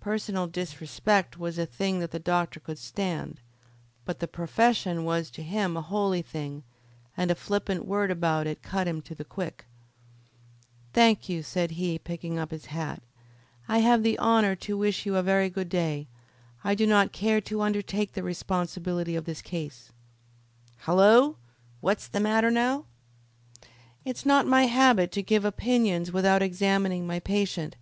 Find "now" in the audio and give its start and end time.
22.50-22.84